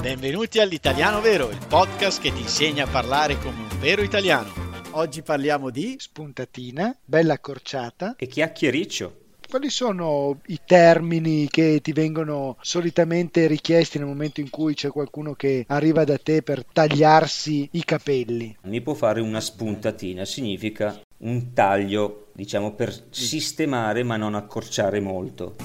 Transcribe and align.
Benvenuti 0.00 0.60
all'Italiano 0.60 1.20
Vero, 1.20 1.50
il 1.50 1.58
podcast 1.68 2.22
che 2.22 2.32
ti 2.32 2.40
insegna 2.40 2.84
a 2.84 2.88
parlare 2.88 3.36
come 3.36 3.66
un 3.70 3.78
vero 3.80 4.00
italiano. 4.00 4.50
Oggi 4.92 5.20
parliamo 5.20 5.68
di 5.68 5.96
spuntatina, 5.98 6.96
bella 7.04 7.34
accorciata 7.34 8.14
e 8.16 8.26
chiacchiericcio. 8.26 9.16
Quali 9.46 9.68
sono 9.68 10.40
i 10.46 10.58
termini 10.64 11.48
che 11.50 11.80
ti 11.82 11.92
vengono 11.92 12.56
solitamente 12.62 13.46
richiesti 13.46 13.98
nel 13.98 14.06
momento 14.06 14.40
in 14.40 14.48
cui 14.48 14.72
c'è 14.72 14.88
qualcuno 14.88 15.34
che 15.34 15.66
arriva 15.68 16.04
da 16.04 16.16
te 16.16 16.42
per 16.42 16.64
tagliarsi 16.64 17.68
i 17.72 17.84
capelli? 17.84 18.56
Mi 18.62 18.80
può 18.80 18.94
fare 18.94 19.20
una 19.20 19.40
spuntatina, 19.40 20.24
significa 20.24 20.98
un 21.18 21.52
taglio, 21.52 22.28
diciamo, 22.32 22.72
per 22.72 23.08
sistemare 23.10 24.02
ma 24.02 24.16
non 24.16 24.34
accorciare 24.34 24.98
molto. 24.98 25.56